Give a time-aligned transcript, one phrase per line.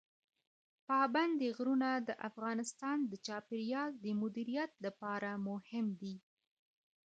[0.87, 6.15] پابندی غرونه د افغانستان د چاپیریال د مدیریت لپاره مهم دي.